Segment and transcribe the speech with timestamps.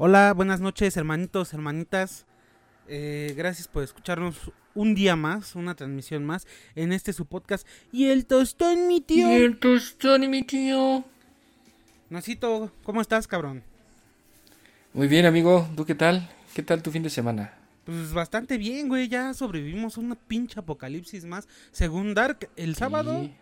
[0.00, 2.24] Hola, buenas noches, hermanitos, hermanitas.
[2.86, 7.66] Eh, gracias por escucharnos un día más, una transmisión más en este su podcast.
[7.90, 9.28] Y el tostón, mi tío.
[9.28, 11.04] Y el tostón, mi tío.
[12.10, 13.64] Nacito, ¿cómo estás, cabrón?
[14.94, 15.68] Muy bien, amigo.
[15.74, 16.30] ¿Tú qué tal?
[16.54, 17.54] ¿Qué tal tu fin de semana?
[17.84, 19.08] Pues bastante bien, güey.
[19.08, 21.48] Ya sobrevivimos a una pinche apocalipsis más.
[21.72, 23.22] Según Dark, el sábado.
[23.22, 23.34] Sí.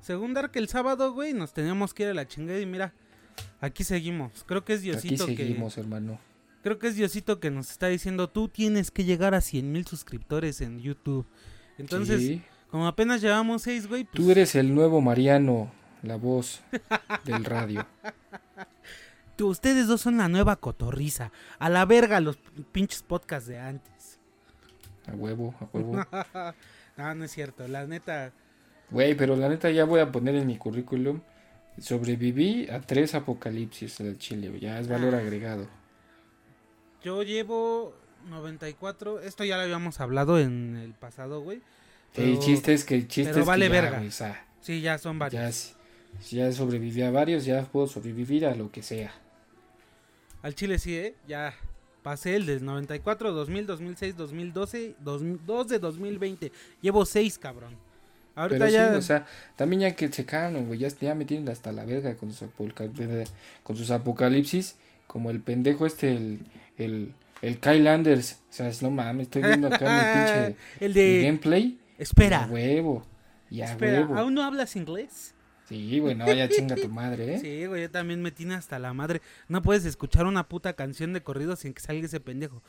[0.00, 2.60] Según Dark, el sábado, güey, nos teníamos que ir a la chingada.
[2.60, 2.94] Y mira,
[3.60, 4.44] aquí seguimos.
[4.46, 5.36] Creo que es Aquí Diosito que.
[5.36, 6.18] seguimos, hermano.
[6.62, 9.86] Creo que es Diosito que nos está diciendo, tú tienes que llegar a 100 mil
[9.86, 11.26] suscriptores en YouTube.
[11.78, 12.42] Entonces, Sí.
[12.70, 15.70] como apenas llevamos seis, güey, pues, Tú eres el nuevo Mariano,
[16.02, 16.62] la voz
[17.24, 17.86] del radio.
[19.36, 21.32] tú- ustedes dos son la nueva cotorriza.
[21.58, 22.38] A la verga los
[22.72, 24.18] pinches podcasts de antes.
[25.06, 26.06] A huevo, a huevo.
[26.96, 27.68] no, no es cierto.
[27.68, 28.32] La neta,
[28.90, 31.20] Güey, pero la neta ya voy a poner en mi currículum.
[31.80, 34.48] Sobreviví a tres apocalipsis del Chile.
[34.48, 34.60] güey.
[34.60, 35.18] Ya es valor Ah.
[35.18, 35.68] agregado.
[37.02, 37.94] yo llevo
[38.30, 39.20] 94.
[39.20, 41.58] Esto ya lo habíamos hablado en el pasado, güey.
[42.14, 44.10] El pero- chiste es que el chiste pero es que vale ya, verga.
[44.10, 45.74] sea, Sí, ya son varios.
[46.30, 49.12] ya, ya sobreviví a varios, ya puedo sobrevivir a lo que sea.
[50.42, 51.14] Al Chile sí, ¿eh?
[51.28, 51.54] Ya
[52.02, 56.52] pasé el del 94, 2000, 2006, 2012, 2002 de 2020.
[56.80, 57.76] Llevo seis, cabrón.
[58.34, 58.90] Ahorita Pero ya...
[58.90, 61.84] sí, o sea, también ya que se calmen, güey, ya, ya me tienen hasta la
[61.84, 62.48] verga con sus,
[63.62, 64.76] con sus apocalipsis,
[65.06, 66.40] como el pendejo este, el,
[66.78, 70.94] el, el Kyle Anders, o sea, es- no mames, estoy viendo acá mi pinche el
[70.94, 71.22] de...
[71.24, 73.06] gameplay, Espera, a huevo,
[73.50, 74.18] y a espera, huevo.
[74.18, 75.34] ¿aún no hablas inglés?
[75.68, 77.38] Sí, güey, no, ya chinga tu madre, ¿eh?
[77.42, 79.22] Sí, güey, yo también me tiene hasta la madre.
[79.48, 82.62] No puedes escuchar una puta canción de corrido sin que salga ese pendejo.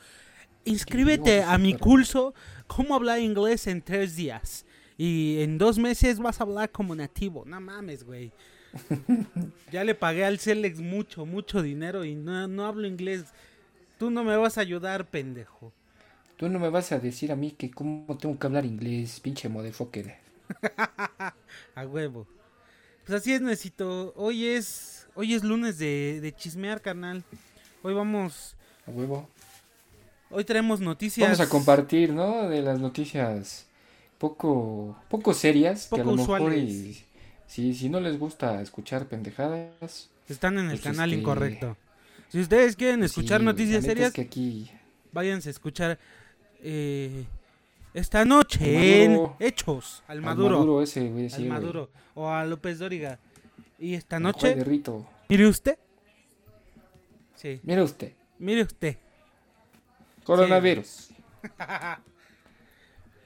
[0.64, 2.34] Inscríbete a mi curso
[2.66, 4.65] Cómo hablar inglés en tres días.
[4.98, 7.44] Y en dos meses vas a hablar como nativo.
[7.46, 8.32] No mames, güey.
[9.72, 13.24] ya le pagué al Celex mucho, mucho dinero y no, no hablo inglés.
[13.98, 15.72] Tú no me vas a ayudar, pendejo.
[16.36, 19.48] Tú no me vas a decir a mí que cómo tengo que hablar inglés, pinche
[19.48, 20.16] motherfucker.
[21.74, 22.26] A huevo.
[23.04, 24.12] Pues así es, necesito.
[24.16, 25.08] Hoy es.
[25.14, 27.24] Hoy es lunes de, de chismear, carnal.
[27.82, 28.54] Hoy vamos.
[28.86, 29.28] A huevo.
[30.28, 31.26] Hoy traemos noticias.
[31.26, 32.48] Vamos a compartir, ¿no?
[32.48, 33.66] De las noticias
[34.18, 37.04] poco, poco serias, que a lo mejor y,
[37.46, 40.10] si, si no les gusta escuchar pendejadas.
[40.28, 41.76] Están en el Pues, canal este, incorrecto.
[42.28, 44.70] Si ustedes quieren escuchar sí, noticias serias, Es que aquí
[45.12, 45.98] váyanse a escuchar
[46.60, 47.24] eh,
[47.94, 52.28] esta noche en Hechos, al al Maduro, Maduro ese, güey, sí, al güey, Maduro o
[52.28, 53.18] a López Dóriga.
[53.78, 55.06] Y esta noche, Juan de Rito.
[55.28, 55.78] mire usted.
[57.36, 58.96] Sí, Mira usted, mire usted.
[60.24, 61.10] coronavirus.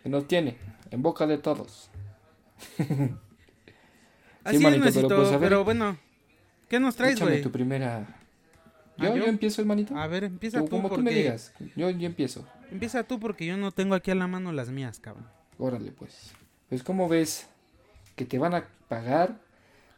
[0.03, 0.57] que nos tiene
[0.91, 1.91] en boca de todos.
[4.45, 5.99] Así es, manito, pero Necesito, pues, a ver, pero bueno,
[6.69, 7.43] ¿qué nos traes, güey?
[7.43, 8.07] tu primera.
[8.99, 9.25] Ah, ¿Yo, ¿yo?
[9.25, 9.97] yo empiezo, hermanito?
[9.97, 11.53] A ver, empieza Tú, como porque tú me digas.
[11.77, 12.47] Yo, yo empiezo.
[12.71, 15.27] empieza tú porque yo no tengo aquí a la mano las mías, cabrón.
[15.59, 16.33] Órale, pues.
[16.69, 17.49] Pues, ¿cómo ves
[18.17, 19.39] que te van a pagar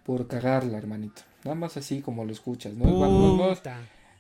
[0.05, 1.23] por cagarla, hermanito?
[1.45, 2.89] Nada más así como lo escuchas, ¿no?
[2.89, 3.77] Igual no, no, Puta.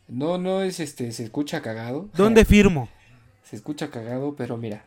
[0.08, 2.08] no, no es este, se escucha cagado.
[2.16, 2.88] ¿Dónde firmo?
[3.44, 4.84] Se escucha cagado, pero mira.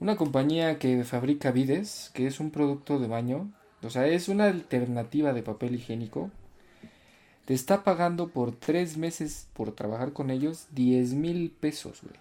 [0.00, 3.52] Una compañía que fabrica Vides, que es un producto de baño,
[3.82, 6.30] o sea, es una alternativa de papel higiénico,
[7.44, 12.14] te está pagando por tres meses por trabajar con ellos 10 mil pesos, güey.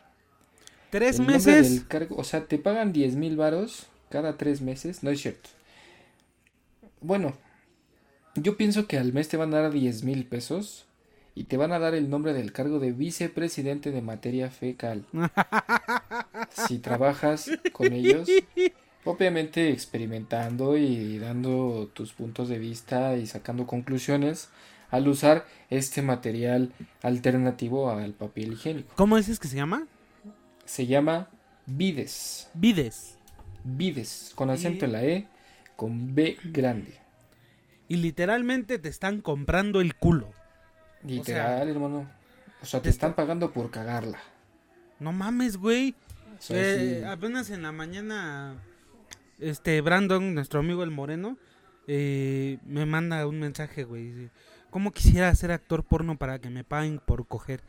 [0.90, 1.70] ¿Tres El meses?
[1.70, 5.04] del cargo- o sea, te pagan 10 mil varos cada tres meses.
[5.04, 5.50] No es cierto.
[7.02, 7.34] Bueno,
[8.36, 10.86] yo pienso que al mes te van a dar 10 mil pesos
[11.40, 15.06] y te van a dar el nombre del cargo de vicepresidente de materia fecal.
[16.68, 18.28] si trabajas con ellos,
[19.06, 24.50] obviamente experimentando y dando tus puntos de vista y sacando conclusiones
[24.92, 26.74] al usar este material
[27.04, 28.92] alternativo al papel higiénico.
[28.98, 29.88] ¿Cómo dices que se llama?
[30.66, 31.30] Se llama
[31.66, 32.50] Vides.
[32.54, 33.16] Vides.
[33.64, 35.26] Vides, con acento en la E,
[35.78, 36.96] con B grande.
[37.88, 40.34] Y literalmente te están comprando el culo.
[41.04, 42.10] Literal, hermano.
[42.62, 44.20] O sea, te están pagando por cagarla.
[45.00, 45.96] No mames, güey.
[46.38, 47.06] O sea, Eh, sí.
[47.06, 48.56] Apenas en la mañana,
[49.40, 51.38] este Brandon, nuestro amigo el moreno,
[51.88, 54.12] eh, me manda un mensaje, güey.
[54.12, 54.32] dice,
[54.70, 57.62] ¿Cómo quisiera ser actor porno para que me paguen por coger?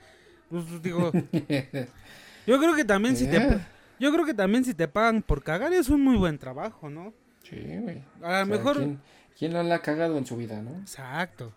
[0.50, 1.12] Pues digo,
[2.47, 3.61] yo creo que también si te, Eh,
[4.00, 7.15] yo creo que también si te pagan por cagar es un muy buen trabajo, ¿no?
[7.44, 8.03] Sí, güey.
[8.23, 9.00] A lo mejor, ¿quién,
[9.38, 10.73] quién no la ha cagado en su vida, no?
[10.81, 11.53] exacto.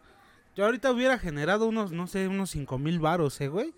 [0.55, 3.73] Yo ahorita hubiera generado unos, no sé, unos cinco mil varos, ¿eh, güey?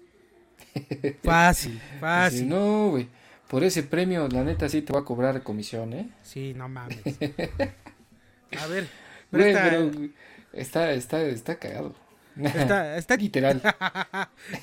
[1.23, 2.39] Fácil, fácil.
[2.39, 3.07] sí, no, güey.
[3.47, 6.09] Por ese premio, la neta sí te va a cobrar comisión, ¿eh?
[6.23, 6.99] Sí, no mames.
[8.59, 8.87] A ver,
[9.31, 9.91] Güey, pero
[10.53, 11.93] está, está, está cagado.
[12.41, 13.15] Está, está...
[13.17, 13.61] Literal.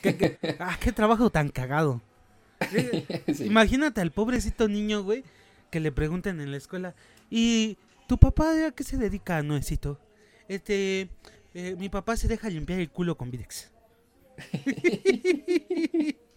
[0.03, 2.01] ¿Qué, qué, ah, qué trabajo tan cagado.
[2.71, 3.45] Sí.
[3.45, 5.25] Imagínate al pobrecito niño, güey,
[5.71, 6.95] que le pregunten en la escuela,
[7.29, 7.77] ¿y
[8.07, 9.99] tu papá a qué se dedica, Noecito?
[10.49, 11.09] Este,
[11.55, 13.71] eh, mi papá se deja limpiar el culo con Videx.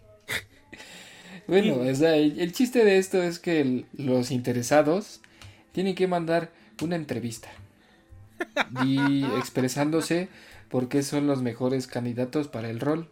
[1.47, 5.21] Bueno, o sea, el, el chiste de esto es que el- los interesados
[5.73, 6.51] tienen que mandar
[6.81, 7.49] una entrevista
[8.83, 10.27] y expresándose
[10.69, 13.09] por qué son los mejores candidatos para el rol.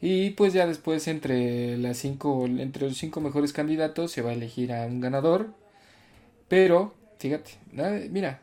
[0.00, 4.34] Y pues ya después entre las cinco, entre los cinco mejores candidatos se va a
[4.34, 5.54] elegir a un ganador.
[6.48, 7.52] Pero, fíjate,
[8.10, 8.42] mira,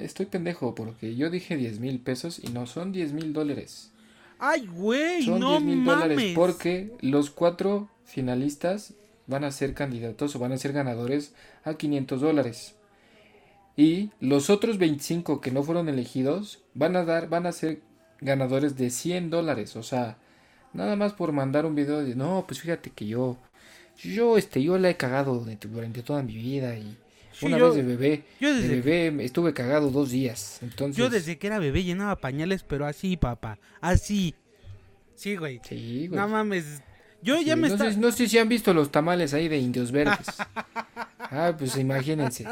[0.00, 3.90] estoy pendejo porque yo dije 10 mil pesos y no son 10 mil dólares.
[4.38, 5.24] ¡Ay, güey!
[5.24, 8.94] Son ¡No 10 mil dólares porque los cuatro finalistas
[9.26, 11.34] van a ser candidatos o van a ser ganadores
[11.64, 12.74] a 500 dólares.
[13.76, 17.80] Y los otros 25 que no fueron elegidos van a dar, van a ser
[18.20, 19.76] ganadores de 100 dólares.
[19.76, 20.18] O sea,
[20.72, 23.36] nada más por mandar un video de, no, pues fíjate que yo,
[23.96, 26.96] yo, este, yo la he cagado durante toda mi vida y
[27.38, 30.58] Sí, una yo- vez de bebé, yo de desde- bebé estuve cagado dos días.
[30.62, 33.58] Entonces, Yo desde que era bebé llenaba pañales, pero así, papá.
[33.80, 34.34] Así.
[35.14, 35.60] Sí, güey.
[35.68, 36.20] sí, güey.
[36.20, 36.82] No mames.
[37.22, 37.92] Yo Sí, ya me no, está...
[37.92, 40.26] sé, no sé si han visto los tamales ahí de indios verdes.
[41.18, 42.46] ah, pues imagínense.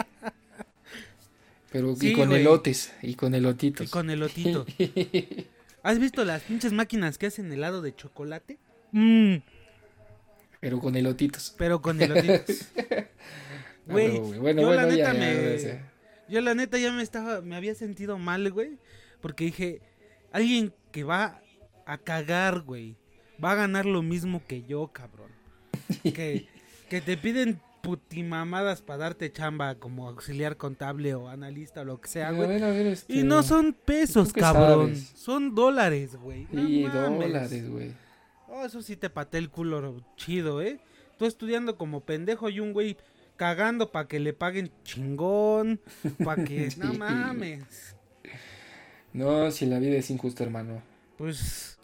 [1.71, 2.41] Pero Sí, y con güey.
[2.41, 3.87] elotes y con elotitos.
[3.87, 4.67] Y con elotito.
[5.82, 8.59] ¿Has visto las pinches máquinas que hacen helado de chocolate?
[8.93, 9.37] Mmm,
[10.61, 11.55] Pero con elotitos.
[11.59, 12.67] pero con elotitos.
[13.88, 15.19] Ah, Güey, bueno, yo la bueno, ya, neta ya,
[15.75, 15.81] me-
[16.29, 18.79] Yo la neta ya me estaba, me había sentido mal, güey.
[19.21, 19.81] Porque dije,
[20.33, 21.41] alguien que va
[21.87, 22.97] a cagar, güey.
[23.43, 25.31] Va a ganar lo mismo que yo, cabrón.
[26.03, 26.49] Que,
[26.88, 32.09] que te piden putimamadas para darte chamba como auxiliar contable o analista o lo que
[32.09, 32.49] sea, güey.
[32.61, 34.97] ver, este, Y no son pesos, ¿tú qué cabrón.
[34.97, 35.12] sabes?
[35.15, 36.49] Son dólares, güey.
[36.50, 36.93] No mames.
[36.93, 37.93] dólares, güey.
[38.49, 40.81] Oh, eso sí te paté el culo chido, ¿eh?
[41.19, 42.97] Tú estudiando como pendejo y un güey
[43.37, 45.81] cagando para que le paguen chingón,
[46.25, 46.69] para que...
[46.77, 47.94] No mames.
[49.12, 50.83] No, si la vida es injusta, hermano.
[51.17, 51.79] Pues...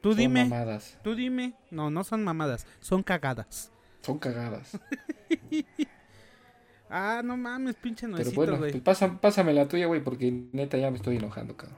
[0.00, 0.96] Tú Son dime, mamadas.
[1.02, 1.54] tú dime.
[1.70, 3.70] No, no son mamadas, son cagadas.
[4.02, 4.78] Son cagadas.
[6.90, 8.70] Ah, no mames, pinche Pero nuecito, bueno, güey.
[8.72, 11.76] pues pasa- pásame la tuya, güey, porque neta ya me estoy enojando, cabrón.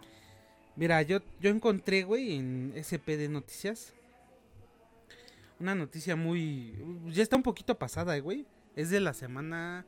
[0.76, 3.92] Mira, yo, yo encontré, güey, en SP de Noticias.
[5.60, 6.74] Una noticia muy...
[7.08, 8.46] Ya está un poquito pasada, eh, güey.
[8.76, 9.84] Es de la semana...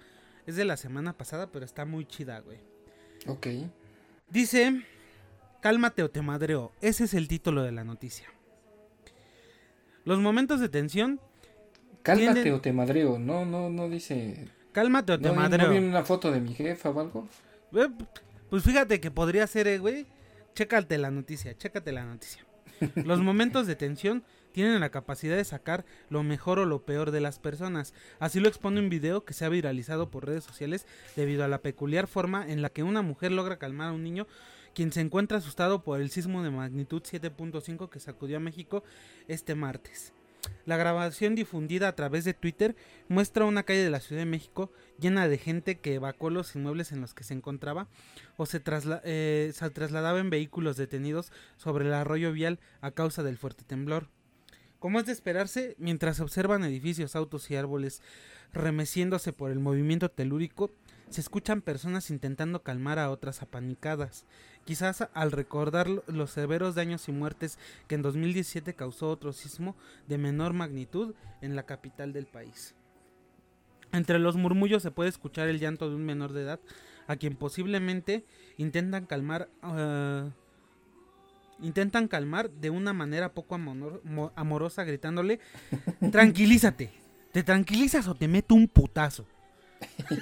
[0.47, 2.59] Es de la semana pasada, pero está muy chida, güey.
[3.27, 3.47] Ok.
[4.29, 4.85] Dice...
[5.61, 6.73] Cálmate o te madreo.
[6.81, 8.29] Ese es el título de la noticia.
[10.05, 11.21] Los momentos de tensión...
[12.03, 13.19] Cálmate o te madreo.
[13.19, 14.49] No, no, no dice.
[14.73, 15.67] Cálmate o te ¿No, madreo.
[15.67, 17.29] ¿No viene una foto de mi jefa o algo?
[17.73, 17.89] Eh,
[18.51, 20.07] Pues fíjate que podría ser, eh, güey.
[20.55, 22.45] Chécate la noticia, chécate la noticia.
[22.97, 27.21] Los momentos de tensión tienen la capacidad de sacar lo mejor o lo peor de
[27.21, 27.95] las personas.
[28.21, 31.63] Así lo expone un video que se ha viralizado por redes sociales debido a la
[31.63, 34.27] peculiar forma en la que una mujer logra calmar a un niño
[34.75, 38.85] quien se encuentra asustado por el sismo de magnitud 7.5 que sacudió a México
[39.29, 40.13] este martes.
[40.65, 42.75] La grabación difundida a través de Twitter
[43.09, 46.91] muestra una calle de la Ciudad de México llena de gente que evacuó los inmuebles
[46.91, 47.87] en los que se encontraba
[48.37, 53.23] o se, trasla- eh, se trasladaba en vehículos detenidos sobre el arroyo vial a causa
[53.23, 54.09] del fuerte temblor.
[54.83, 58.03] Como es de esperarse, mientras se observan edificios, autos y árboles
[58.53, 60.73] remeciéndose por el movimiento telúrico,
[61.09, 64.27] se escuchan personas intentando calmar a otras apanicadas.
[64.65, 69.77] Quizás al recordar lo- los severos daños y muertes que en 2017 causó otro sismo
[70.09, 72.75] de menor magnitud en la capital del país.
[73.93, 76.59] Entre los murmullos se puede escuchar el llanto de un menor de edad
[77.07, 78.25] a quien posiblemente
[78.57, 80.31] intentan calmar ah,
[81.63, 83.55] intentan calmar de una manera poco
[84.37, 85.41] amorosa gritándole
[86.11, 86.91] tranquilízate
[87.33, 89.27] te tranquilizas o te meto un putazo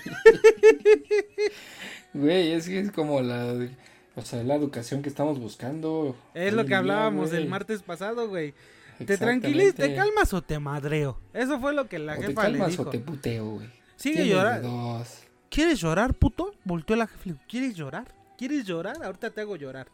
[2.14, 3.68] Güey, es que es como la.
[4.16, 6.16] O sea, la educación que estamos buscando.
[6.34, 8.54] es lo que hablábamos el martes pasado güey
[8.98, 12.48] te tranquilizas te calmas o te madreo eso fue lo que la o te jefa
[12.48, 13.68] le calmas dijo o te puteo, güey.
[13.96, 15.04] sigue llorando.
[15.48, 16.54] ¿Quieres llorar, puto?
[16.64, 17.36] Volteó la jefa.
[17.48, 18.14] ¿Quieres llorar?
[18.38, 19.02] ¿Quieres llorar?
[19.02, 19.88] Ahorita te hago llorar.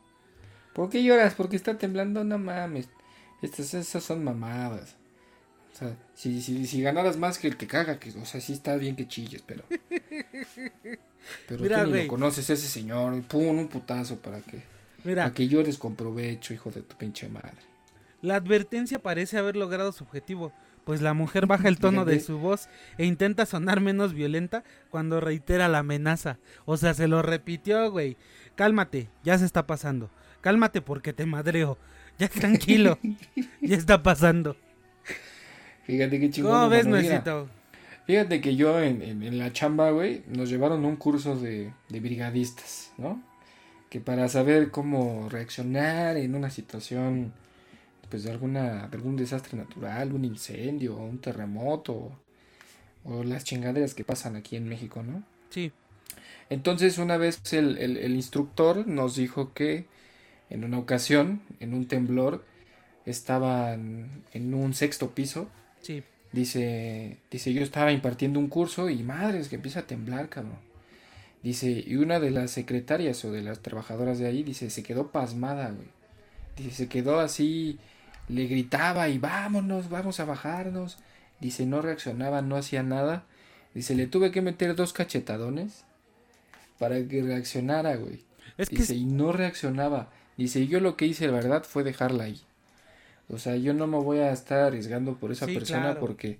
[0.77, 1.33] ¿Por qué lloras?
[1.35, 2.91] Porque está temblando, no mames.
[3.41, 4.95] Estas, esas son mamadas.
[5.75, 8.53] O sea, si, si, si ganaras más que el que caga, que, o sea, sí
[8.53, 9.65] está bien que chilles, pero.
[11.49, 13.23] Pero Mira, tú ni lo conoces ese señor.
[13.23, 14.63] Pum, un putazo para que,
[15.03, 17.57] Mira, para que llores con provecho, hijo de tu pinche madre.
[18.21, 20.53] la advertencia parece haber logrado su objetivo,
[20.85, 22.69] pues la mujer baja el tono de su voz
[22.99, 26.39] e intenta sonar menos violenta cuando reitera la amenaza.
[26.67, 28.17] O sea, se lo repitió, güey.
[28.57, 30.11] Cálmate, ya se está pasando.
[30.41, 31.79] Cálmate porque te madreo.
[32.19, 32.99] Ya tranquilo,
[33.61, 34.57] ya está pasando.
[35.85, 36.53] Fíjate qué chingón.
[36.53, 36.87] ¿Cómo ves.
[36.87, 37.49] Nuesito?
[38.07, 42.01] Fíjate que yo en, en- en la chamba, güey, nos llevaron un curso de, de
[42.01, 43.21] brigadistas, ¿no?
[43.91, 47.33] Que para saber cómo reaccionar en una situación,
[48.09, 52.13] pues de alguna, de algún desastre natural, un incendio, un terremoto,
[53.05, 55.23] o las chingaderas que pasan aquí en México, ¿no?
[55.51, 55.73] Sí,
[56.49, 59.87] Entonces una vez el, el- el instructor nos dijo que
[60.51, 62.45] en una ocasión, en un temblor,
[63.05, 65.49] estaban en un sexto piso
[65.83, 66.03] sí.
[66.33, 70.59] Dice, dice, yo estaba impartiendo un curso y madres que empieza a temblar, cabrón.
[71.43, 75.13] Dice, y una de las secretarias o de las trabajadoras de ahí, dice, se quedó
[75.13, 75.89] pasmada, güey.
[76.57, 77.79] Dice, se quedó así,
[78.29, 80.99] le gritaba y vámonos, vamos a bajarnos.
[81.41, 83.25] Dice, no reaccionaba, no hacía nada.
[83.73, 85.85] Dice, le tuve que meter dos cachetadones
[86.79, 88.25] para que reaccionara, güey.
[88.59, 90.11] Es que Dice, y no reaccionaba.
[90.37, 92.41] Dice, yo lo que hice, la verdad, fue dejarla ahí.
[93.29, 96.01] O sea, yo no me voy a estar arriesgando por esa Sí, persona claro.
[96.01, 96.39] porque,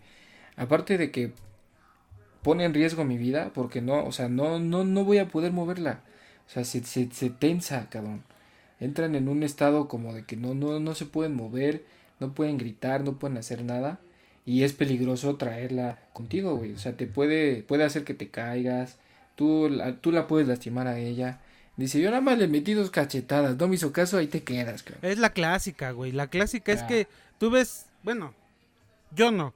[0.57, 1.33] aparte de que
[2.43, 5.53] pone en riesgo mi vida, porque no, o sea, no, no, no voy a poder
[5.53, 6.01] moverla.
[6.47, 8.23] O sea, se, se, se tensa, cabrón.
[8.81, 11.85] Entran en un estado como de que no, no, no se pueden mover,
[12.21, 14.01] no pueden gritar, no pueden hacer nada.
[14.45, 16.73] Y es peligroso traerla contigo, güey.
[16.73, 18.99] O sea, te puede, puede hacer que te caigas.
[19.35, 21.41] Tú la, tú la puedes lastimar a ella.
[21.77, 23.57] Dice, yo nada más le metí dos cachetadas.
[23.57, 25.11] No me hizo caso, ahí te quedas, cabrón.
[25.11, 26.13] es la clásica, güey.
[26.13, 27.07] La clásica es que
[27.39, 28.35] tú ves, bueno,
[29.11, 29.55] yo no.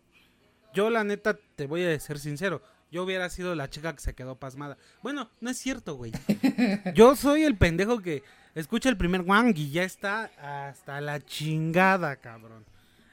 [0.74, 2.62] Yo la neta te voy a ser sincero.
[2.92, 4.76] Yo hubiera sido la chica que se quedó pasmada.
[5.02, 6.12] Bueno, no es cierto, güey.
[6.94, 8.24] Yo soy el pendejo que
[8.56, 10.30] escucha el primer wang y ya está
[10.68, 12.64] hasta la chingada, cabrón.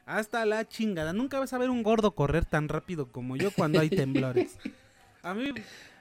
[0.07, 1.13] Hasta la chingada.
[1.13, 4.57] Nunca vas a ver un gordo correr tan rápido como yo cuando hay temblores.
[5.21, 5.51] A mí,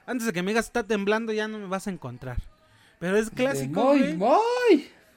[0.07, 2.39] antes de que me digas está temblando, ya no me vas a encontrar.
[2.99, 4.17] Pero es clásico, güey.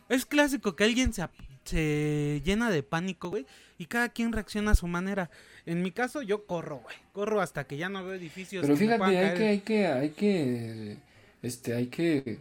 [0.09, 1.24] Es clásico que alguien se,
[1.65, 3.45] se llena de pánico, güey,
[3.77, 5.29] y cada quien reacciona a su manera.
[5.65, 6.95] En mi caso, yo corro, güey.
[7.13, 8.62] Corro hasta que ya no veo edificios.
[8.63, 9.38] Pero que fíjate, hay caer.
[9.38, 10.98] que, hay que, hay que,
[11.43, 12.39] este, hay que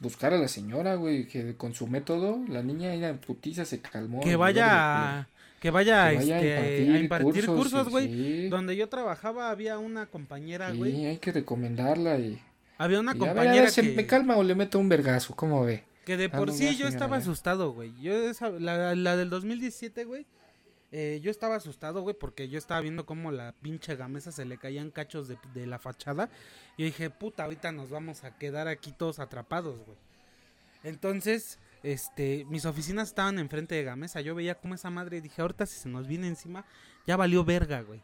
[0.00, 4.20] buscar a la señora, güey, que con su método, la niña en putiza se calmó.
[4.20, 5.28] Que vaya, a-
[5.60, 8.06] que vaya, que vaya este, a impartir cursos, y- güey.
[8.08, 11.04] Sí, Donde yo trabajaba había una compañera, sí, güey.
[11.06, 12.40] hay que recomendarla y,
[12.80, 14.78] Había una y a ver, a compañera ver, ¿se que, me calma o le meto
[14.78, 15.36] un vergazo?
[15.36, 15.84] ¿Cómo ve?
[16.06, 17.92] que de Ah, por sí yo estaba asustado, güey.
[18.00, 20.26] Yo esa, la, la del 2017, güey.
[20.92, 24.56] eh, yo estaba asustado, güey, porque yo estaba viendo cómo la pinche gamesa se le
[24.56, 26.30] caían cachos de, de la fachada.
[26.78, 29.98] Y dije, puta, ahorita nos vamos a quedar aquí todos atrapados, güey.
[30.82, 34.22] Entonces, este, mis oficinas estaban enfrente de gamesa.
[34.22, 36.64] Yo veía como esa madre y dije, ahorita si se nos viene encima,
[37.06, 38.00] ya valió verga, güey.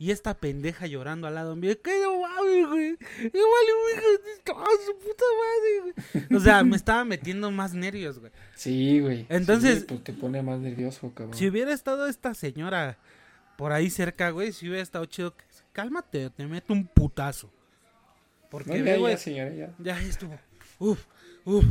[0.00, 2.96] Y esta pendeja llorando al lado mío, que no mames, güey.
[3.18, 5.80] Valió verga, toda su puta madre,
[6.22, 6.36] güey.
[6.38, 8.30] O sea, me estaba metiendo más nervios, güey.
[8.54, 9.26] Sí, güey.
[9.28, 11.34] Entonces- Sí, pues te pone más nervioso, cabrón.
[11.36, 12.96] Si hubiera estado esta señora
[13.56, 15.34] por ahí cerca, güey, si hubiera estado chido,
[15.72, 17.50] cálmate, te meto un putazo.
[18.50, 19.74] Porque, No, ya, güey, ya, señora, ya.
[19.80, 20.38] ya estuvo.
[20.78, 21.04] Uf,
[21.44, 21.64] uf.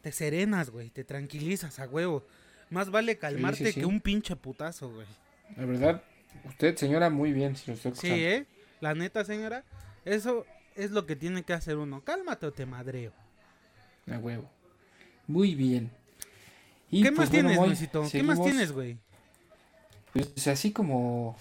[0.00, 2.24] Te serenas, güey, te tranquilizas a huevo.
[2.70, 3.80] Más vale calmarte sí.
[3.80, 5.06] que un pinche putazo, güey.
[5.56, 6.02] La verdad,
[6.44, 8.08] usted, señora, muy bien, si lo estoy Sí.
[8.10, 8.46] ¿eh?
[8.80, 9.64] La neta, señora,
[10.04, 12.02] eso es lo que tiene que hacer uno.
[12.02, 13.12] Cálmate o te madreo.
[14.10, 14.48] A huevo.
[15.26, 15.90] Muy bien.
[16.90, 18.04] Y, ¿Qué pues, más bueno, tienes, Luisito?
[18.10, 18.98] ¿Qué más tienes, güey?
[20.12, 21.36] Pues así como,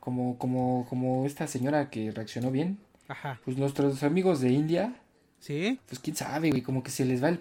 [0.00, 2.78] como, como, como esta señora que reaccionó bien.
[3.08, 3.40] Ajá.
[3.44, 5.00] Pues nuestros amigos de India,
[5.38, 5.78] ¿Sí?
[5.86, 7.40] pues quién sabe, güey, como que se les va el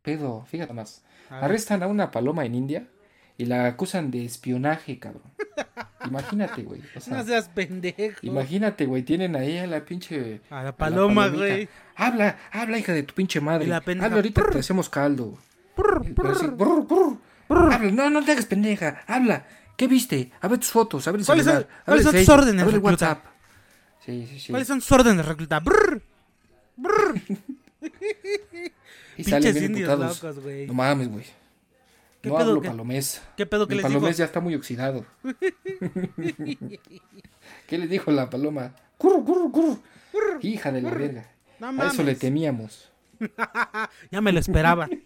[0.00, 0.44] pedo.
[0.46, 1.04] Fíjate más.
[1.28, 1.40] A.
[1.40, 2.88] Arrestan a una paloma en India
[3.36, 5.22] y la acusan de espionaje, cabrón.
[6.06, 6.80] Imagínate, güey.
[6.96, 8.18] O sea, No seas pendejo.
[8.22, 11.68] imagínate, güey, tienen ahí a la pinche A la paloma, güey.
[11.96, 13.66] Habla, habla, hija de tu pinche madre.
[13.66, 15.38] La pendeja, Habla ahorita, te hacemos caldo.
[16.24, 17.18] Así, brr, brr.
[17.48, 19.02] Habla, no, no te hagas pendeja.
[19.06, 19.46] Habla.
[19.76, 20.30] ¿Qué viste?
[20.40, 22.86] A ver tus fotos, a ver el ¿Cuáles celular, son- cuáles son tus órdenes, recluta?
[23.06, 23.24] WhatsApp.
[24.04, 24.52] Sí, sí, sí.
[24.52, 25.60] ¿Cuáles son tus órdenes, recluta?
[25.60, 26.02] Brr.
[29.16, 30.66] Y salen bien locos, güey.
[30.66, 31.24] No mames, güey.
[32.22, 32.68] ¿Qué No pedo, hablo qué?
[32.68, 33.22] palomés.
[33.36, 33.88] ¿Qué pedo que El dijo?
[33.88, 35.04] palomés ya está muy oxidado.
[37.66, 38.74] ¿Qué le dijo la paloma?
[38.98, 39.78] Curru, curru, curru.
[40.40, 41.26] Hija de la verga.
[41.58, 42.90] No A eso le temíamos.
[44.10, 44.88] Ya me lo esperaba.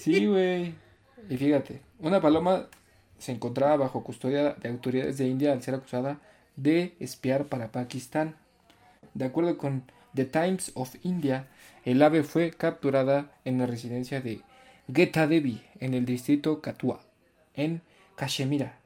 [0.00, 0.74] Sí, güey.
[1.30, 2.66] Y fíjate, una paloma
[3.18, 6.18] se encontraba bajo custodia de autoridades de India al ser acusada
[6.56, 8.34] de espiar para Pakistán.
[9.14, 9.84] De acuerdo con
[10.14, 11.46] The Times of India,
[11.84, 14.40] el ave fue capturada en la residencia de
[14.92, 17.00] Geta Devi en el distrito Katua,
[17.54, 17.82] en
[18.16, 18.78] Cachemira.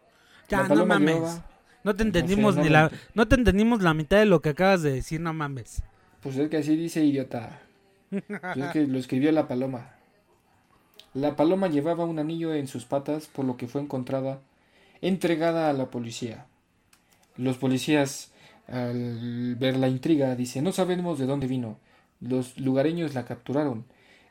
[0.49, 1.41] Ya, La no mames.
[1.85, 2.91] No te no sé, entendimos ni la...
[3.15, 5.83] No te entendimos la mitad de lo que acabas de decir, no mames.
[6.21, 7.61] Pues es que así dice idiota.
[8.11, 8.23] Pues
[8.57, 9.93] es que lo escribió la paloma.
[11.15, 14.41] La paloma llevaba un anillo en sus patas, por lo que fue encontrada
[15.01, 16.47] entregada a la policía.
[17.37, 18.33] Los policías,
[18.67, 21.79] al ver la intriga, dicen, no sabemos de dónde vino.
[22.21, 23.85] Los lugareños la capturaron.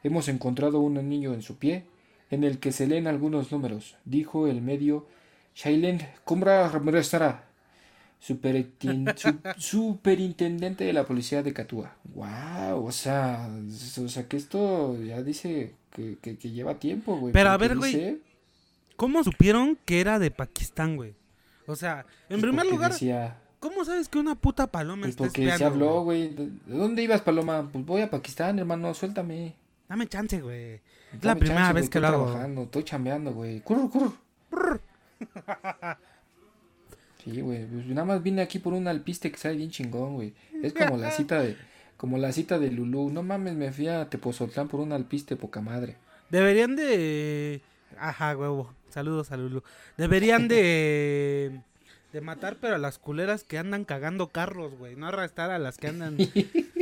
[0.05, 1.83] Hemos encontrado un anillo en su pie,
[2.29, 5.07] en el que se leen algunos números, dijo el medio
[5.55, 7.45] Shailend Kumbra Ramrestara,
[9.57, 11.95] superintendente de la policía de Catúa.
[12.13, 12.85] ¡Wow!
[12.85, 13.49] O sea,
[13.99, 17.33] o sea que esto ya dice que, que, lleva tiempo, güey.
[17.33, 18.21] Pero a ver, güey.
[18.97, 21.15] ¿Cómo supieron que era de Pakistán, güey?
[21.65, 22.93] O sea, en pues primer lugar,
[23.59, 26.29] ¿cómo sabes que una puta paloma pues está Porque se habló, güey.
[26.29, 27.67] ¿De dónde ibas, paloma?
[27.71, 29.64] Pues voy a Pakistán, hermano, suéltame.
[29.87, 30.81] Dame chance, güey.
[31.13, 32.17] Es la primera vez que lo hago.
[32.17, 33.61] Estoy trabajando, estoy chambeando, güey.
[33.61, 34.81] Curr, curr.
[37.23, 37.65] Sí, güey.
[37.65, 40.33] Pues nada más vine aquí por un alpiste que sale bien chingón, güey.
[40.61, 41.57] Es como la cita de
[41.97, 43.09] como la cita de Lulú.
[43.09, 45.95] No mames, me fui a Tepozoltlán por un alpiste poca madre.
[46.29, 47.61] Deberían de
[47.97, 48.73] Ajá, huevo.
[48.89, 49.63] Saludos a Lulu.
[49.97, 51.61] Deberían de
[52.13, 55.77] de matar pero a las culeras que andan cagando carros, güey, no arrastrar a las
[55.77, 56.17] que andan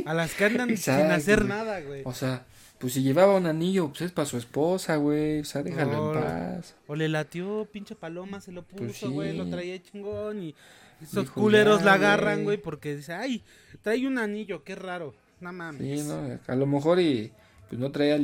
[0.05, 2.03] a las que andan sin hacer nada, güey.
[2.05, 2.45] O sea,
[2.84, 5.40] pues si llevaba un anillo, pues es para su esposa, güey.
[5.40, 6.75] O sea, déjalo en paz.
[6.86, 9.38] O le latió, pinche paloma, se lo pues puso, güey.
[9.38, 10.44] Lo traía chingón.
[10.44, 10.56] Y
[11.02, 13.42] esos culeros la agarran, güey, porque dice, ay,
[13.84, 15.16] trae un anillo, qué raro.
[15.40, 16.02] No mames.
[16.02, 17.32] Sí, no, a lo mejor y
[17.70, 18.20] pues no traía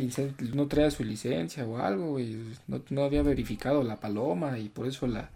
[0.54, 2.36] no traía su licencia o algo, güey.
[2.68, 5.30] No, no había verificado la paloma y por eso la,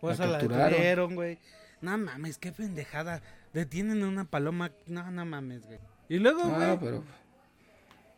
[0.00, 1.14] por eso la capturaron.
[1.14, 1.36] güey.
[1.82, 3.20] No mames, qué pendejada.
[3.52, 4.70] Detienen a una paloma.
[4.86, 5.80] No, no mames, güey.
[6.08, 6.78] Y luego, güey.
[6.80, 7.04] pero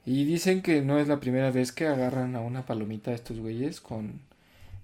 [0.07, 3.39] y dicen que no es la primera vez que agarran a una palomita a estos
[3.39, 4.21] güeyes con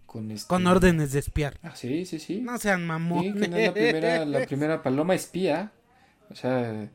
[0.04, 0.46] con, este...
[0.46, 1.58] con órdenes de espiar.
[1.62, 2.42] Ah, sí, sí, sí.
[2.42, 3.32] No sean mamones.
[3.32, 5.72] Sí, que no es la primera, la primera paloma espía.
[6.28, 6.90] O sea,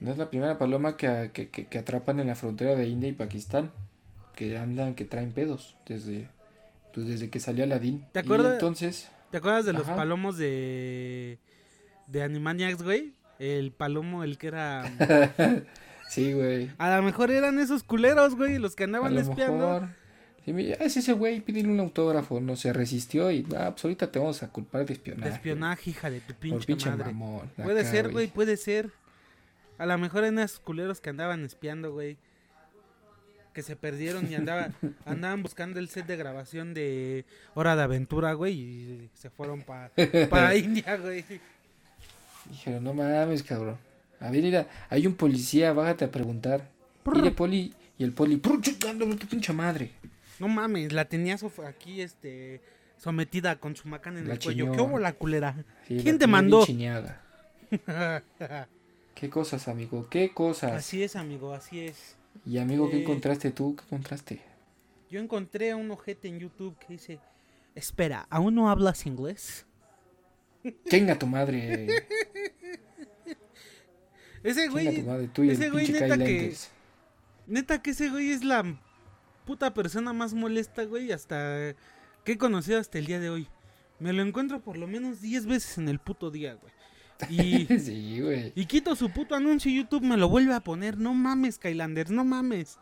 [0.00, 3.12] no es la primera paloma que, que, que, atrapan en la frontera de India y
[3.12, 3.72] Pakistán.
[4.36, 6.28] Que andan, que traen pedos desde,
[6.92, 8.04] pues desde que salió Aladdin.
[8.12, 8.54] ¿Te acuerdas?
[8.54, 9.10] entonces...
[9.30, 11.38] ¿Te acuerdas de los palomos de
[12.06, 13.12] de Animaniacs, güey?
[13.38, 14.90] El palomo, el que era
[16.08, 16.70] Sí, güey.
[16.78, 19.80] A lo mejor eran esos culeros, güey, los que andaban a espiando.
[19.80, 19.88] Mejor.
[20.44, 24.18] Sí, es ese güey, pídele un autógrafo, no se resistió y ah, pues ahorita te
[24.18, 25.28] vamos a culpar de espionaje.
[25.28, 27.14] De espionaje, hija de tu pinche, madre.
[27.62, 28.90] puede ser, güey, puede ser.
[29.76, 32.16] A lo mejor eran esos culeros que andaban espiando, güey.
[33.52, 38.32] Que se perdieron y andaban, andaban buscando el set de grabación de Hora de Aventura,
[38.32, 39.90] güey, y se fueron para
[40.30, 41.24] pa India, güey.
[42.48, 43.76] Dijeron, no mames, cabrón.
[44.20, 46.68] A ver, mira, hay un policía, bájate a preguntar.
[47.04, 47.72] Mire, poli.
[47.98, 49.90] Y el poli, tu pinche madre!
[50.38, 52.60] No mames, la tenía aquí, este,
[52.96, 54.70] sometida con su macana en el cuello.
[54.70, 55.64] ¿Qué hubo la culera?
[55.86, 56.64] ¿Quién te mandó?
[59.14, 60.08] ¿Qué cosas, amigo?
[60.08, 60.72] ¿Qué cosas?
[60.72, 62.16] Así es, amigo, así es.
[62.46, 63.74] Y amigo, ¿qué eh, encontraste tú?
[63.74, 64.40] ¿Qué encontraste?
[65.10, 67.18] Yo encontré a un ojete en YouTube que dice,
[67.74, 69.66] espera, ¿aún no hablas inglés?
[70.88, 72.06] Tenga tu madre.
[74.42, 74.88] Ese güey.
[75.50, 76.54] ese güey, neta que.
[77.46, 78.64] Neta que ese güey es la
[79.44, 81.74] puta persona más molesta, güey, hasta.
[82.24, 83.48] que he conocido hasta el día de hoy.
[83.98, 86.72] Me lo encuentro por lo menos 10 veces en el puto día, güey.
[87.30, 88.52] Y, sí, güey.
[88.54, 90.98] y quito su puto anuncio YouTube, me lo vuelve a poner.
[90.98, 92.78] No mames, Skylanders, no mames.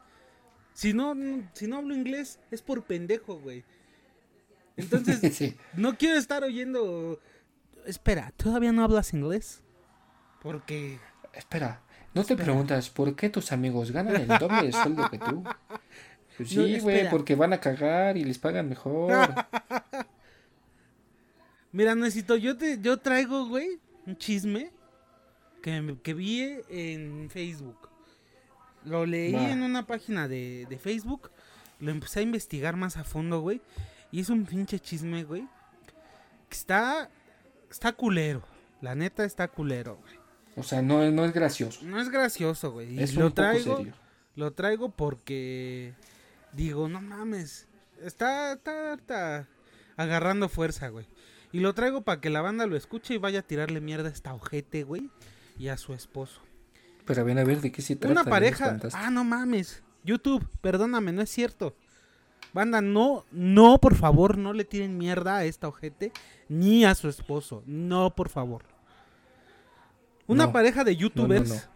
[0.74, 1.14] Si no,
[1.54, 3.64] si no hablo inglés, es por pendejo, güey.
[4.76, 7.18] Entonces, no quiero estar oyendo.
[7.86, 9.62] Espera, ¿todavía no hablas inglés?
[10.42, 10.98] Porque
[11.36, 11.82] espera,
[12.14, 15.44] ¿no te preguntas por qué tus amigos ganan el doble de sueldo que tú?
[16.36, 19.12] Pues sí, güey, porque van a cagar y les pagan mejor.
[21.72, 24.70] Mira, necesito, yo te, yo traigo, güey, un chisme
[25.62, 27.88] que, que vi en Facebook.
[28.84, 31.30] Lo leí en una página de, de Facebook,
[31.80, 33.60] lo empecé a investigar más a fondo, güey.
[34.12, 35.46] Y es un pinche chisme, güey.
[36.48, 37.10] Que está,
[37.70, 38.42] está culero.
[38.80, 40.25] La neta está culero, güey.
[40.56, 41.80] O sea, no, no es gracioso.
[41.84, 42.98] No es gracioso, güey.
[43.00, 43.84] Es lo traigo,
[44.34, 45.94] Lo traigo porque
[46.52, 47.68] digo, no mames.
[48.02, 49.48] Está, está, está
[49.96, 51.06] agarrando fuerza, güey.
[51.52, 54.12] Y lo traigo para que la banda lo escuche y vaya a tirarle mierda a
[54.12, 55.10] esta ojete, güey.
[55.58, 56.40] Y a su esposo.
[57.04, 58.12] Pero ven a ver de qué se trata.
[58.12, 58.78] Una pareja.
[58.92, 59.82] Ah, no mames.
[60.04, 61.76] YouTube, perdóname, no es cierto.
[62.52, 66.12] Banda, no, no, por favor, no le tiren mierda a esta ojete
[66.48, 67.62] ni a su esposo.
[67.66, 68.64] No, por favor.
[70.26, 71.68] Una pareja de youtubers.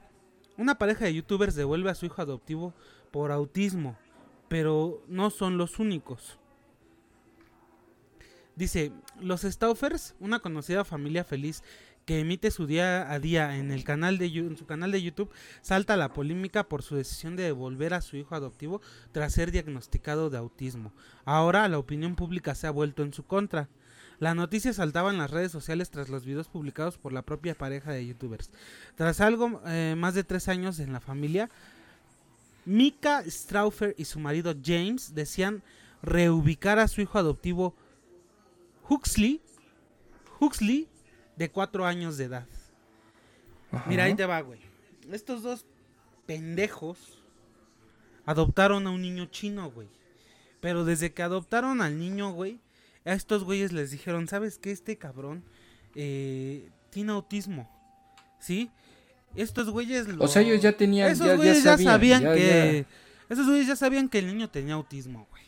[0.57, 2.75] una pareja de youtubers devuelve a su hijo adoptivo
[3.11, 3.97] por autismo,
[4.49, 6.39] pero no son los únicos.
[8.57, 11.63] Dice, los Stauffers, una conocida familia feliz
[12.05, 15.31] que emite su día a día en el canal de en su canal de YouTube,
[15.61, 18.81] salta la polémica por su decisión de devolver a su hijo adoptivo
[19.13, 20.93] tras ser diagnosticado de autismo.
[21.25, 23.69] Ahora la opinión pública se ha vuelto en su contra.
[24.21, 27.91] La noticia saltaba en las redes sociales tras los videos publicados por la propia pareja
[27.91, 28.51] de youtubers.
[28.95, 31.49] Tras algo eh, más de tres años en la familia,
[32.67, 35.63] Mika Straufer y su marido James decían
[36.03, 37.75] reubicar a su hijo adoptivo
[38.91, 39.41] Huxley,
[40.39, 40.87] Huxley
[41.37, 42.47] de cuatro años de edad.
[43.87, 44.61] Mira, ahí te va, güey.
[45.11, 45.65] Estos dos
[46.27, 47.23] pendejos
[48.27, 49.89] adoptaron a un niño chino, güey.
[50.61, 52.61] Pero desde que adoptaron al niño, güey,
[53.05, 54.71] a estos güeyes les dijeron, ¿sabes qué?
[54.71, 55.45] Este cabrón
[55.95, 57.69] eh, tiene autismo.
[58.39, 58.71] ¿Sí?
[59.35, 60.07] Estos güeyes...
[60.19, 61.11] O sea, ellos ya tenían...
[61.11, 62.87] Esos güeyes ya, sabían, que...
[63.29, 65.43] Esos güeyes ya sabían que el niño tenía autismo, güey.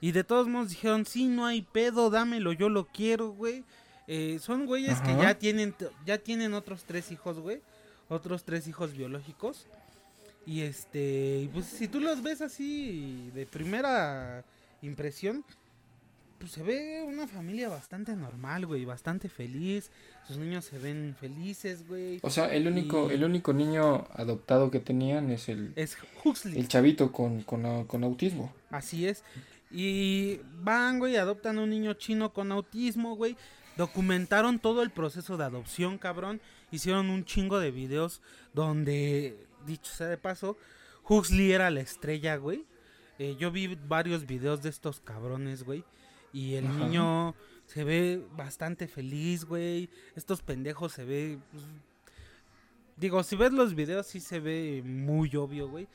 [0.00, 3.64] Y de todos modos dijeron, sí, no hay pedo, dámelo, yo lo quiero, güey.
[4.06, 7.62] Eh, son güeyes que ya tienen, ya tienen otros tres hijos, güey.
[8.08, 9.66] Otros tres hijos biológicos.
[10.46, 14.44] Y este, pues si tú los ves así de primera
[14.82, 15.42] impresión,
[16.38, 19.90] pues se ve una familia bastante normal, güey, bastante feliz.
[20.26, 22.20] Sus niños se ven felices, güey.
[22.22, 26.58] O sea, el único, el único niño adoptado que tenían es el, es Huxley.
[26.58, 28.52] el chavito con, con, con autismo.
[28.70, 29.22] Así es.
[29.70, 33.36] Y van, güey, adoptan a un niño chino con autismo, güey.
[33.76, 36.40] Documentaron todo el proceso de adopción, cabrón.
[36.70, 40.56] Hicieron un chingo de videos donde, dicho sea de paso,
[41.08, 42.64] Huxley era la estrella, güey.
[43.18, 45.84] Eh, yo vi varios videos de estos cabrones, güey.
[46.34, 49.88] Y el niño se ve bastante feliz, güey.
[50.14, 51.38] Estos pendejos se ve...
[51.50, 51.64] Pues,
[52.98, 55.88] digo, si ves los videos sí se ve muy obvio, güey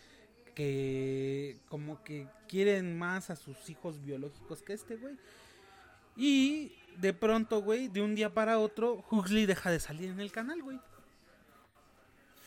[0.59, 5.15] que como que quieren más a sus hijos biológicos que este, güey.
[6.17, 10.33] Y de pronto, güey, de un día para otro, Huxley deja de salir en el
[10.33, 10.77] canal, güey.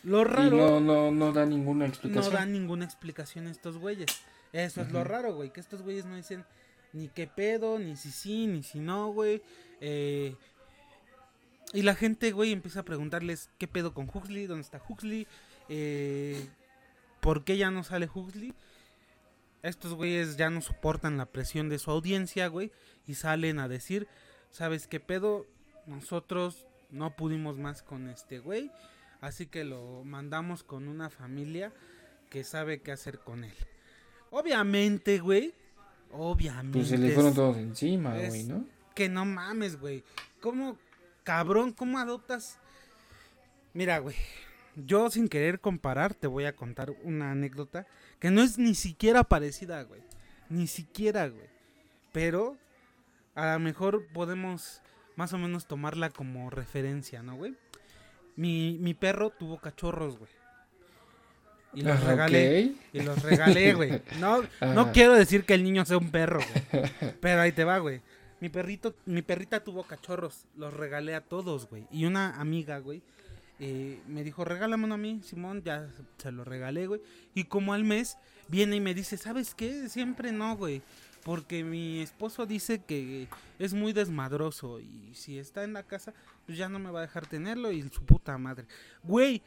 [0.03, 0.55] Lo raro.
[0.55, 2.35] no, no, no da ninguna explicación.
[2.35, 4.11] No dan ninguna explicación estos güeyes.
[4.53, 5.51] Eso es lo raro, güey.
[5.51, 6.45] Que estos güeyes no dicen
[6.93, 9.43] ni qué pedo, ni si sí, ni si no, güey.
[9.81, 10.37] Eh,
[11.73, 15.27] y la gente, güey, empieza a preguntarles qué pedo con Huxley, dónde está Huxley.
[15.69, 16.47] Eh,
[17.21, 18.53] ¿Por qué ya no sale Huxley?
[19.63, 22.73] Estos güeyes ya no soportan la presión de su audiencia, güey,
[23.07, 24.09] y salen a decir,
[24.51, 25.47] ¿sabes qué pedo?
[25.87, 28.71] Nosotros no pudimos más con este güey,
[29.21, 31.73] así que lo mandamos con una familia
[32.29, 33.55] que sabe qué hacer con él.
[34.31, 35.55] Obviamente, güey,
[36.13, 36.79] obviamente.
[36.79, 38.65] Pues se le fueron todos encima, güey, ¿no?
[38.95, 40.05] Que no mames, güey.
[40.41, 40.79] ¿Cómo,
[41.25, 42.59] cabrón, cómo adoptas?
[43.75, 44.17] Mira, güey,
[44.77, 47.87] yo sin querer comparar te voy a contar una anécdota
[48.19, 50.03] que no es ni siquiera parecida, güey.
[50.49, 51.49] Ni siquiera, güey.
[52.13, 52.57] Pero
[53.35, 54.83] a lo mejor podemos
[55.17, 57.57] más o menos tomarla como referencia, ¿no, güey?
[58.37, 60.31] Mi, mi perro tuvo cachorros, güey.
[61.75, 62.73] Y los regalé.
[62.93, 64.03] Y los regalé, güey.
[64.21, 66.85] No, no quiero decir que el niño sea un perro, güey.
[67.21, 68.01] Pero ahí te va, güey.
[68.41, 70.45] Mi perrito, mi perrita tuvo cachorros.
[70.57, 71.87] Los regalé a todos, güey.
[71.91, 73.03] Y una amiga, güey,
[73.61, 77.01] eh, me dijo, regálame a mí, Simón, ya se lo regalé, güey.
[77.35, 79.89] Y como al mes viene y me dice, ¿sabes qué?
[79.89, 80.83] Siempre no, güey.
[81.23, 83.29] Porque mi esposo dice que
[83.61, 86.13] es muy desmadroso y si está en la casa,
[86.45, 88.67] pues ya no me va a dejar tenerlo y su puta madre.
[89.05, 89.41] Güey,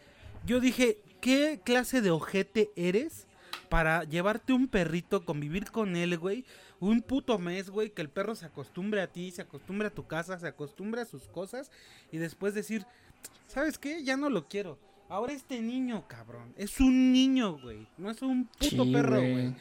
[0.45, 3.25] yo dije, ¿qué clase de ojete eres
[3.67, 6.45] para llevarte un perrito, convivir con él, güey?
[6.79, 10.05] Un puto mes, güey, que el perro se acostumbre a ti, se acostumbre a tu
[10.05, 11.71] casa, se acostumbre a sus cosas
[12.11, 12.85] y después decir,
[13.47, 14.03] ¿sabes qué?
[14.03, 14.77] Ya no lo quiero.
[15.09, 17.87] Ahora este niño, cabrón, es un niño, güey.
[17.97, 19.55] No es un puto perro, güey.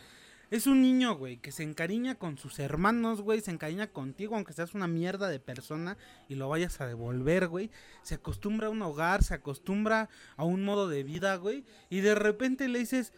[0.50, 4.52] Es un niño, güey, que se encariña con sus hermanos, güey, se encariña contigo, aunque
[4.52, 5.96] seas una mierda de persona
[6.28, 7.70] y lo vayas a devolver, güey.
[8.02, 11.64] Se acostumbra a un hogar, se acostumbra a un modo de vida, güey.
[11.90, 13.12] Y de repente le dices,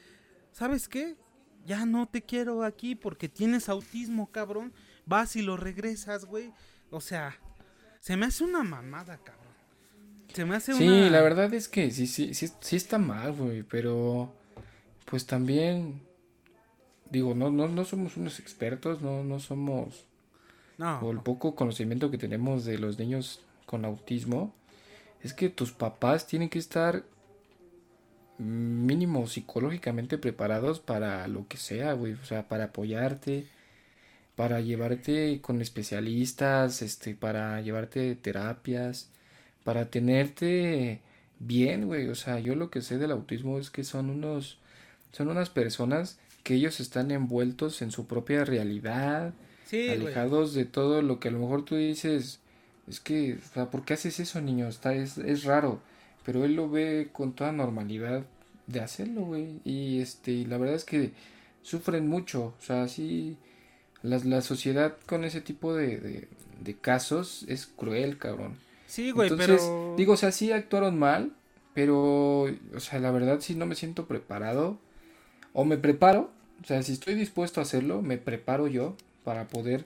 [0.52, 1.16] ¿sabes qué?
[1.64, 4.72] Ya no te quiero aquí porque tienes autismo, cabrón.
[5.04, 6.52] Vas y lo regresas, güey.
[6.90, 7.36] O sea,
[8.00, 9.46] se me hace una mamada, cabrón
[10.60, 14.34] sí, la verdad es que sí, sí, sí, sí está mal, güey, pero
[15.04, 16.02] pues también,
[17.10, 20.04] digo, no, no, no somos unos expertos, no, no somos,
[20.78, 21.00] no.
[21.00, 24.54] o el poco conocimiento que tenemos de los niños con autismo,
[25.22, 27.04] es que tus papás tienen que estar
[28.38, 33.46] mínimo psicológicamente preparados para lo que sea, güey, o sea, para apoyarte,
[34.36, 39.10] para llevarte con especialistas, este, para llevarte terapias,
[39.64, 41.00] para tenerte
[41.38, 42.08] bien, güey.
[42.08, 44.58] O sea, yo lo que sé del autismo es que son unos,
[45.12, 49.35] son unas personas que ellos están envueltos en su propia realidad,
[49.72, 52.38] alejados de todo lo que a lo mejor tú dices,
[52.87, 54.68] es que, o sea, ¿por qué haces eso, niño?
[54.68, 55.80] Está, es, es raro.
[56.24, 58.26] Pero él lo ve con toda normalidad
[58.68, 59.61] de hacerlo, güey.
[59.64, 61.11] Y este, la verdad es que
[61.62, 62.54] sufren mucho.
[62.61, 63.37] O sea, sí,
[64.02, 66.28] la, la sociedad con ese tipo de, de,
[66.61, 68.54] de casos es cruel, cabrón.
[68.87, 69.94] Sí, güey, Entonces, pero...
[69.96, 71.32] digo, o sea, sí actuaron mal,
[71.74, 74.78] pero, o sea, la verdad sí no me siento preparado.
[75.52, 79.84] O me preparo, o sea, si estoy dispuesto a hacerlo, me preparo yo para poder,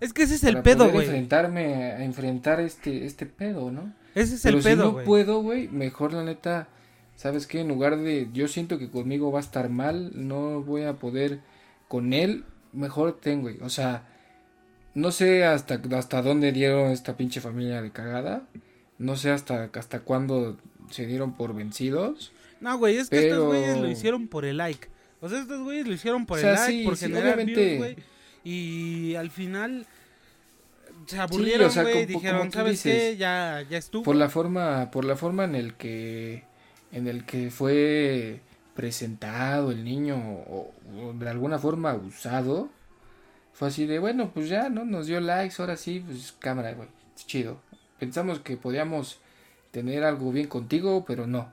[0.00, 1.06] Es que ese es el pedo, güey.
[1.06, 3.92] enfrentarme a enfrentar este, este pedo, ¿no?
[4.14, 5.04] Ese es Pero el si pedo, no güey.
[5.06, 6.68] puedo, güey, mejor la neta,
[7.16, 7.60] ¿sabes qué?
[7.60, 11.40] En lugar de, yo siento que conmigo va a estar mal, no voy a poder
[11.88, 13.58] con él, mejor ten, güey.
[13.62, 14.06] O sea,
[14.94, 18.46] no sé hasta, hasta dónde dieron esta pinche familia de cagada.
[18.98, 20.56] No sé hasta, hasta cuándo
[20.90, 22.32] se dieron por vencidos.
[22.60, 24.88] No, güey, es que estos güeyes lo hicieron por el like.
[25.24, 27.24] O sea, estos güeyes lo hicieron por O sea, el like, sí, por sí, generar
[27.34, 27.64] obviamente.
[27.64, 27.96] views, güey.
[28.44, 29.86] Y al final
[31.06, 33.16] se aburrieron, o sea, güey, como- dijeron, como ¿sabes dices, qué?
[33.16, 34.02] Ya, ya estuvo.
[34.02, 36.44] Por la forma, por la forma en el que,
[36.92, 38.40] en el que fue
[38.74, 42.68] presentado el niño o, o de alguna forma usado,
[43.54, 44.84] fue así de, bueno, pues ya, ¿no?
[44.84, 46.88] Nos dio likes, ahora sí, pues cámara, güey,
[47.26, 47.60] chido.
[47.98, 49.20] Pensamos que podíamos
[49.70, 51.50] tener algo bien contigo, pero no.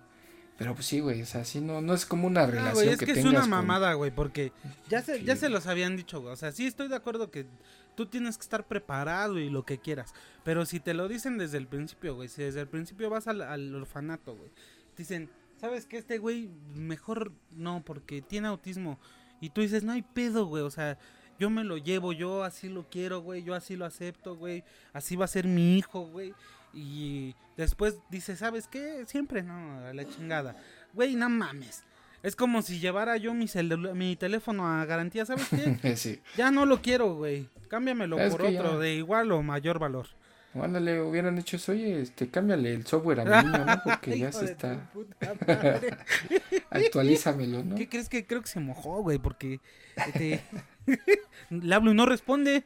[0.57, 2.89] Pero pues sí, güey, o sea, sí no, no es como una Ah, relación güey,
[2.89, 4.51] es que, que, es una mamada, güey, porque
[4.89, 6.33] ya se, ya se los habían dicho, güey.
[6.33, 7.47] O sea, sí estoy de acuerdo que
[7.95, 10.13] tú tienes que estar preparado y lo que quieras.
[10.43, 13.41] Pero si te lo dicen desde el principio, güey, si desde el principio vas al,
[13.41, 14.51] al orfanato, güey,
[14.95, 15.97] dicen, ¿sabes qué?
[15.97, 18.99] Este güey mejor no, porque tiene autismo.
[19.39, 20.99] Y tú dices, no hay pedo, güey, o sea,
[21.41, 25.15] yo me lo llevo, yo así lo quiero, güey, yo así lo acepto, güey, así
[25.15, 26.35] va a ser mi hijo, güey.
[26.71, 29.03] Y después dices, ¿sabes qué?
[29.07, 30.55] Siempre no, a la chingada.
[30.93, 31.83] Güey, no mames.
[32.21, 33.47] Es como si llevara yo mi,
[33.95, 35.95] mi teléfono a garantía, ¿sabes qué?
[35.97, 36.21] sí.
[36.37, 37.49] Ya no lo quiero, güey.
[37.69, 40.05] Cámbiamelo Es por otro ya- de igual o mayor valor.
[40.53, 43.81] Ándale, hubieran hecho eso, oye, este, cámbiale el software a mi niño, ¿no?
[43.85, 44.89] Porque ya se está,
[46.69, 47.75] actualízamelo, ¿no?
[47.75, 49.17] ¿Qué crees que creo que se mojó, güey?
[49.17, 49.59] Porque
[49.95, 50.41] este,
[51.49, 52.63] le hablo y no responde.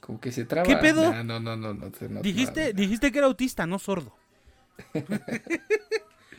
[0.00, 0.66] Como que se traba.
[0.66, 1.10] ¿Qué pedo?
[1.12, 2.80] Nah, no, no, no, no, no, no, dijiste, no.
[2.80, 4.14] dijiste que era autista, no sordo.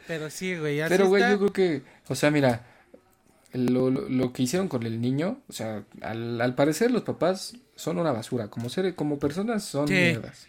[0.08, 1.34] Pero sí, güey, así Pero, güey, está.
[1.34, 2.66] yo creo que, o sea, mira,
[3.54, 7.56] lo, lo, lo que hicieron con el niño, o sea, al, al parecer los papás
[7.76, 9.94] son una basura, como seres, como personas son Sí.
[9.94, 10.48] mierdas.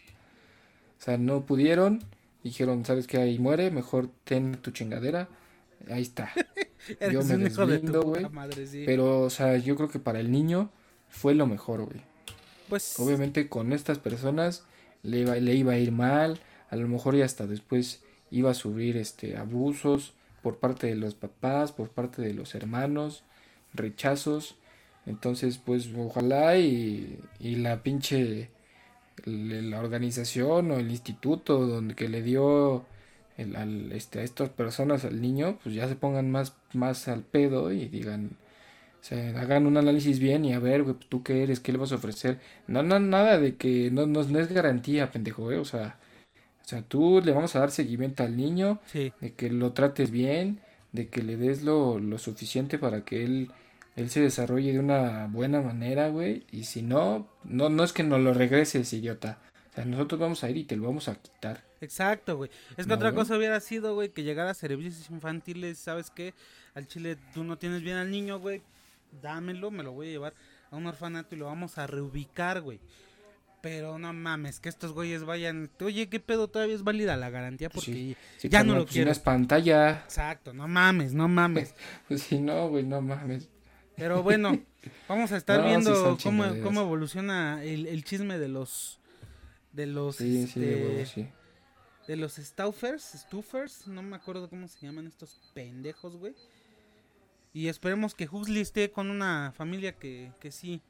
[1.01, 2.05] O sea, no pudieron,
[2.45, 3.17] dijeron, ¿sabes qué?
[3.17, 5.29] Ahí muere, mejor ten tu chingadera,
[5.91, 6.31] ahí está.
[7.11, 8.27] Yo me deslindo, güey,
[8.67, 8.83] sí.
[8.85, 10.71] Pero, o sea, yo creo que para el niño
[11.09, 12.01] fue lo mejor, güey.
[12.69, 14.65] pues, Obviamente con estas personas
[15.03, 18.55] le iba, le iba a ir mal, a lo mejor y hasta después iba a
[18.55, 23.25] sufrir este abusos por parte de los papás, por parte de los hermanos,
[23.75, 24.57] rechazos.
[25.07, 28.51] Entonces, pues ojalá y, y la pinche
[29.27, 32.85] la organización o el instituto donde que le dio
[33.37, 37.23] el- al- este, a estas personas al niño, pues ya se pongan más, más al
[37.23, 38.31] pedo y digan,
[39.01, 41.79] o sea, hagan un análisis bien y a ver, güey, tú qué eres, qué le
[41.79, 42.39] vas a ofrecer.
[42.67, 45.99] No, no, nada de que no, no, no es garantía, pendejo, eh, o sea,
[46.65, 49.13] o sea, tú le vamos a dar seguimiento al niño, sí.
[49.21, 50.61] de que lo trates bien,
[50.93, 53.51] de que le des lo, lo suficiente para que él,
[53.97, 58.03] él se desarrolle de una buena manera, güey, y si no, no, no es que
[58.03, 59.39] nos lo regreses, idiota.
[59.71, 61.63] O sea, nosotros vamos a ir y te lo vamos a quitar.
[61.81, 62.51] Exacto, güey.
[62.77, 63.21] Es que No, otra güey.
[63.23, 66.35] cosa hubiera sido, güey, que llegara a servicios infantiles, ¿sabes qué?
[66.75, 68.63] Al chile tú no tienes bien al niño, güey.
[69.23, 70.35] Dámelo, me lo voy a llevar
[70.71, 72.81] a un orfanato y lo vamos a reubicar, güey.
[73.63, 75.69] Pero no mames, que estos güeyes vayan.
[75.81, 77.69] Oye, ¿qué pedo todavía es válida la garantía?
[77.69, 77.93] Porque.
[77.93, 79.07] Sí, Sí, Ya no lo quiero.
[79.07, 80.03] no es pantalla.
[80.05, 81.75] Exacto, no mames, no mames.
[82.09, 83.49] Pues si no, güey, no mames.
[84.01, 84.59] Pero bueno,
[85.09, 88.99] vamos a estar No, viendo cómo, cómo evoluciona el, el chisme de los.
[89.73, 90.17] De los.
[90.17, 91.33] Sí, sí, de este, huevo.
[92.09, 96.35] De los Staufers, Stufers, no me acuerdo cómo se llaman estos pendejos, güey.
[97.53, 100.81] Y esperemos que Huxley esté con una familia que, que sí.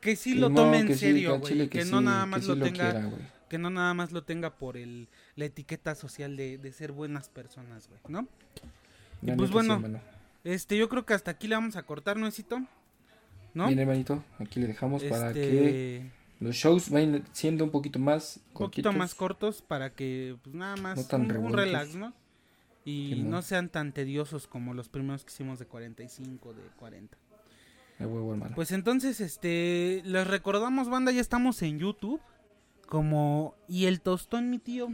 [0.00, 1.68] Que sí lo tome en serio, güey.
[1.68, 3.10] Que, no nada más lo tenga.
[3.48, 7.28] que no nada más lo tenga por el, la etiqueta social de, de ser buenas
[7.28, 8.26] personas, güey, ¿no?
[9.20, 10.00] Y pues sí, bueno.
[10.44, 12.60] Este, yo creo que hasta aquí le vamos a cortar, ¿nuecito?
[13.54, 13.66] ¿No?
[13.66, 18.38] Bien, hermanito, aquí le dejamos para Este, que los shows vayan siendo un poquito más
[18.38, 18.96] un poquito cortitos.
[18.96, 22.12] más cortos para que pues nada más No tan un, un relax, ¿no?
[22.84, 27.16] Y no sean tan tediosos como los primeros que hicimos de 45, de 40.
[28.00, 28.56] De huevo, hermano.
[28.56, 32.20] Pues entonces, este, les recordamos, banda, ya estamos en YouTube
[32.88, 34.88] como y el tostón, mi tío.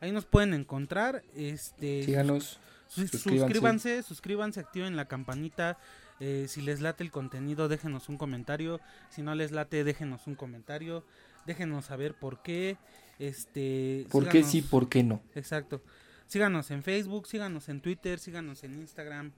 [0.00, 2.58] Ahí nos pueden encontrar, este, Síganos.
[2.88, 3.38] Sus- suscríbanse.
[3.52, 5.78] suscríbanse, suscríbanse, activen la campanita
[6.20, 8.80] Eh, si les late el contenido, déjenos un comentario.
[9.08, 11.04] Si no les late, déjenos un comentario.
[11.46, 12.76] Déjenos saber por qué.
[13.20, 15.22] Este, ¿Por qué síganos- sí, por qué no?
[15.36, 15.80] Exacto.
[16.26, 19.30] Síganos en Facebook, síganos en Twitter, síganos en Instagram.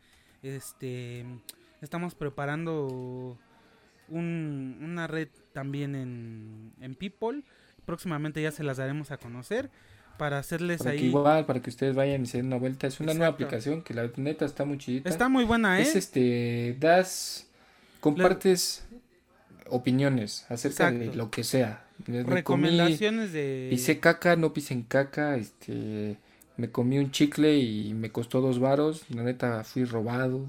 [0.42, 1.26] Este,
[1.82, 3.36] estamos preparando
[4.08, 7.44] un- una red también en, en People.
[7.84, 9.70] Próximamente ya se las daremos a conocer
[10.20, 11.06] para hacerles Para que ahí.
[11.06, 12.86] igual, para que ustedes vayan y se den una vuelta.
[12.86, 13.44] Es una nueva Exacto.
[13.46, 15.08] aplicación que la neta está muy chidita.
[15.08, 15.82] Está muy buena, ¿eh?
[15.82, 17.46] Es este, das,
[18.00, 18.84] compartes
[19.68, 21.18] opiniones acerca de Exacto.
[21.18, 21.84] lo que sea.
[22.06, 23.68] Me comí- Recomendaciones de.
[23.70, 26.16] Pisé caca, no pisen caca, este,
[26.56, 30.46] me comí un chicle y me costó dos varos, la neta fui robado,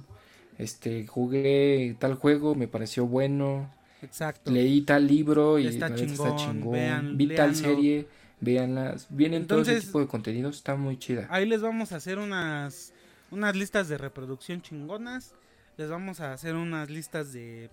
[0.58, 3.70] este, jugué tal juego, me pareció bueno,
[4.02, 4.50] Exacto.
[4.52, 7.56] leí tal libro y Está la neta está chingón, chingón, vean- vi tal léanlo.
[7.76, 8.08] serie,
[8.42, 11.28] véanlas, vienen todo ese tipo de contenidos, está muy chida.
[11.30, 12.92] Ahí les vamos a hacer unas
[13.30, 15.34] unas listas de reproducción chingonas.
[15.78, 17.70] Les vamos a hacer unas listas de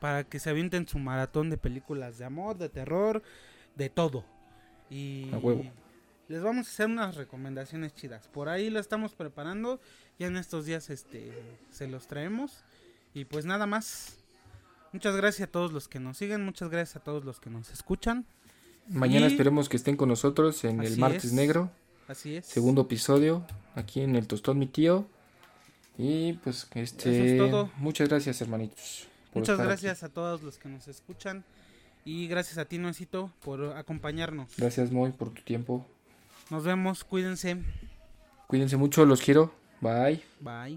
[0.00, 3.22] para que se avienten su maratón de películas de amor, de terror,
[3.76, 4.24] de todo.
[4.90, 5.64] Y A huevo.
[6.28, 8.26] les vamos a hacer unas recomendaciones chidas.
[8.28, 9.80] Por ahí lo estamos preparando.
[10.18, 11.32] Ya en estos días este
[11.70, 12.64] se los traemos.
[13.14, 14.18] Y pues nada más.
[14.92, 17.70] Muchas gracias a todos los que nos siguen, muchas gracias a todos los que nos
[17.70, 18.26] escuchan.
[18.88, 21.32] Mañana y- esperemos que estén con nosotros en el martes es.
[21.32, 21.70] negro,
[22.08, 22.46] Así es.
[22.46, 25.06] segundo episodio, aquí en el Tostón Mi Tío.
[25.98, 27.70] Y pues este, Eso es todo.
[27.76, 29.06] muchas gracias hermanitos.
[29.34, 29.66] Muchas aquí.
[29.68, 31.44] gracias a todos los que nos escuchan
[32.04, 34.48] y gracias a ti, Nuecito, por acompañarnos.
[34.56, 35.86] Gracias Moy por tu tiempo.
[36.50, 37.58] Nos vemos, cuídense.
[38.46, 39.52] Cuídense mucho, los quiero.
[39.80, 40.22] Bye.
[40.40, 40.70] Bye.